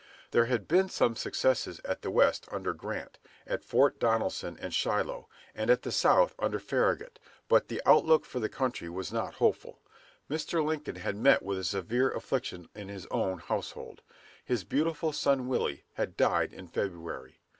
There 0.31 0.45
had 0.45 0.67
been 0.67 0.89
some 0.89 1.15
successes 1.15 1.79
at 1.85 2.01
the 2.01 2.09
West 2.09 2.47
under 2.51 2.73
Grant, 2.73 3.19
at 3.45 3.63
Fort 3.63 3.99
Donelson 3.99 4.57
and 4.59 4.73
Shiloh, 4.73 5.27
and 5.53 5.69
at 5.69 5.83
the 5.83 5.91
South 5.91 6.33
under 6.39 6.57
Farragut, 6.57 7.19
but 7.47 7.67
the 7.67 7.83
outlook 7.85 8.25
for 8.25 8.39
the 8.39 8.49
country 8.49 8.89
was 8.89 9.13
not 9.13 9.35
hopeful. 9.35 9.79
Mr. 10.27 10.65
Lincoln 10.65 10.95
had 10.95 11.15
met 11.17 11.43
with 11.43 11.59
a 11.59 11.63
severe 11.63 12.09
affliction 12.09 12.67
in 12.73 12.89
his 12.89 13.05
own 13.11 13.37
household. 13.37 14.01
His 14.43 14.63
beautiful 14.63 15.13
son 15.13 15.47
Willie 15.47 15.83
had 15.93 16.17
died 16.17 16.51
in 16.51 16.67
February. 16.67 17.39